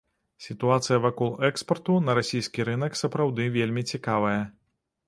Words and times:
Сітуацыя 0.45 0.97
вакол 1.03 1.29
экспарту 1.49 1.99
на 2.09 2.17
расійскі 2.21 2.67
рынак 2.71 3.01
сапраўды 3.05 3.43
вельмі 3.61 3.87
цікавая. 3.95 4.39